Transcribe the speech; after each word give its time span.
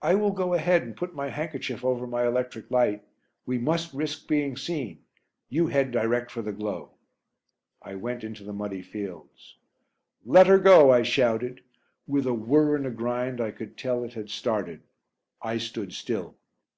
"I 0.00 0.14
will 0.14 0.30
go 0.30 0.54
ahead 0.54 0.80
and 0.82 0.96
put 0.96 1.14
my 1.14 1.28
handkerchief 1.28 1.84
over 1.84 2.06
my 2.06 2.26
electric 2.26 2.70
light; 2.70 3.04
we 3.44 3.58
must 3.58 3.92
risk 3.92 4.26
being 4.26 4.56
seen 4.56 5.04
you 5.50 5.66
head 5.66 5.90
direct 5.90 6.30
for 6.30 6.40
the 6.40 6.54
glow." 6.54 6.92
I 7.82 7.96
went 7.96 8.24
into 8.24 8.44
the 8.44 8.54
muddy 8.54 8.80
fields. 8.80 9.58
"Let 10.24 10.46
her 10.46 10.58
go," 10.58 10.90
I 10.90 11.02
shouted. 11.02 11.62
With 12.06 12.26
a 12.26 12.32
whir 12.32 12.76
and 12.76 12.86
a 12.86 12.90
grind 12.90 13.42
I 13.42 13.50
could 13.50 13.76
tell 13.76 14.04
it 14.04 14.14
had 14.14 14.30
started. 14.30 14.84
I 15.42 15.58
stood 15.58 15.92
still. 15.92 16.34